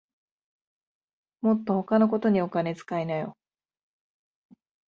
[1.41, 3.37] もっと他のことにお金つかいなよ